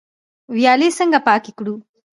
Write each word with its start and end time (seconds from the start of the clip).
ویالې 0.55 0.89
څنګه 0.97 1.19
پاکې 1.27 1.51
کړو؟ 1.57 1.75